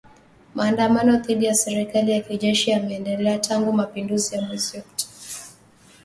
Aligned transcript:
Maandamano 0.55 1.17
dhidi 1.17 1.45
ya 1.45 1.55
serikali 1.55 2.11
ya 2.11 2.21
kijeshi 2.21 2.69
yameendelea 2.71 3.39
tangu 3.39 3.73
mapinduzi 3.73 4.35
ya 4.35 4.41
mwezi 4.41 4.77
wa 4.77 4.83
Oktoba 4.83 5.13